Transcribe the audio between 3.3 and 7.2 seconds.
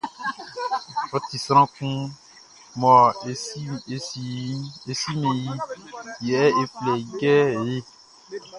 simɛn iʼn, yɛ e flɛ i